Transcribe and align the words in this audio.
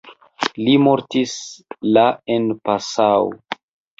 Li 0.67 0.71
mortis 0.85 1.35
la 1.97 2.05
en 2.37 2.49
Passau. 2.69 3.31